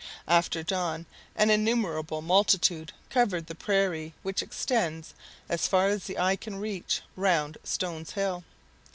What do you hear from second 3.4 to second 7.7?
the prairie which extends, as far as the eye can reach, round